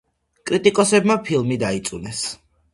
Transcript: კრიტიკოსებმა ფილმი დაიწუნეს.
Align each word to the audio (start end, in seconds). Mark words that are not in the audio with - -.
კრიტიკოსებმა 0.51 1.19
ფილმი 1.29 1.61
დაიწუნეს. 1.67 2.27